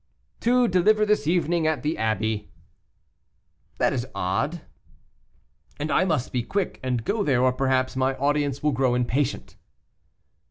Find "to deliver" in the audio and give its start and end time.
0.39-1.05